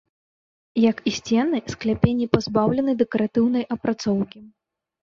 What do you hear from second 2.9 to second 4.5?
дэкаратыўнай апрацоўкі.